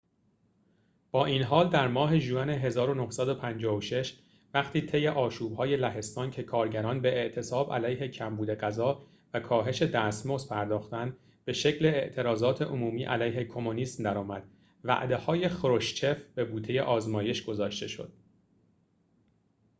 [1.11, 4.19] با این حال در ماه ژوئن ۱۹۵۶
[4.53, 9.03] وقتی طی آشوب‌های لهستان که کارگران به اعتصاب علیه کمبود غذا
[9.33, 14.43] و کاهش دستمزد پرداختند به شکل اعتراضات عمومی علیه کمونیسم در آمد
[14.83, 18.13] وعده‌های خروشچف به بوته آزمایش گذاشته شد